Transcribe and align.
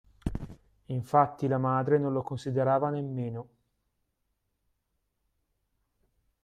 Infatti 0.87 1.45
la 1.45 1.59
madre 1.59 1.99
non 1.99 2.11
lo 2.11 2.23
considerava 2.23 2.89
nemmeno 2.89 3.49